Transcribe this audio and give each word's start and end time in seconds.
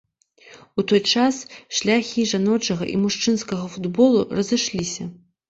У 0.81 0.85
той 0.91 1.01
час 1.15 1.35
шляхі 1.79 2.25
жаночага 2.31 2.83
і 2.95 2.97
мужчынскага 3.03 3.69
футболу 3.77 4.27
разышліся. 4.41 5.03